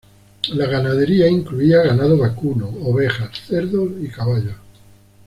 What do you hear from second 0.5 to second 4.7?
La ganadería incluía ganado vacuno, ovejas, cerdos y caballos.